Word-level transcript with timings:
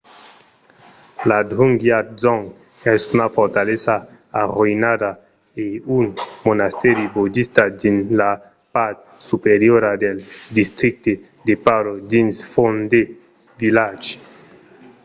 la 1.29 1.39
drukgyal 1.51 2.05
dzong 2.17 2.43
es 2.93 3.01
una 3.15 3.27
fortalesa 3.37 3.95
arroïnada 4.41 5.09
e 5.63 5.65
un 5.97 6.05
monastèri 6.47 7.05
bodista 7.17 7.63
dins 7.81 8.03
la 8.21 8.31
part 8.75 8.97
superiora 9.29 9.91
del 10.03 10.17
districte 10.57 11.11
de 11.47 11.53
paro 11.65 11.93
dins 12.13 12.35
phondey 12.51 13.05
village 13.61 14.09